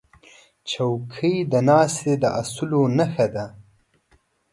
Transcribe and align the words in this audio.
چوکۍ 0.69 1.35
د 1.51 1.53
ناستې 1.67 2.13
د 2.21 2.25
اصولو 2.41 2.81
نښه 2.97 3.27
ده. 3.35 3.45